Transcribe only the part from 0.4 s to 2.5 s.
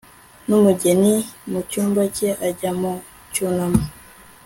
n'umugeni mu cyumba cye